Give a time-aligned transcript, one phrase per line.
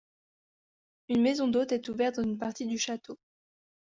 [1.09, 3.19] Une maison d'hôtes est ouverte dans une partie du château.